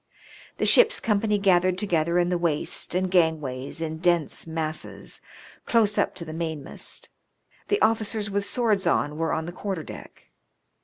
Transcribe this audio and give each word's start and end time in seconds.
The 0.57 0.65
ship's 0.65 0.99
company 0.99 1.37
gathered 1.37 1.77
together 1.77 2.17
in 2.17 2.29
the 2.29 2.37
waist 2.39 2.95
and 2.95 3.11
gangways 3.11 3.81
in 3.81 3.99
dense 3.99 4.47
masses, 4.47 5.21
close 5.67 5.95
up 5.95 6.15
to 6.15 6.25
the 6.25 6.33
mainmast. 6.33 7.09
The 7.67 7.79
officers 7.83 8.27
with 8.27 8.43
swords 8.43 8.87
on 8.87 9.15
were 9.19 9.31
on 9.31 9.45
the 9.45 9.51
quarter 9.51 9.83
deck. 9.83 10.31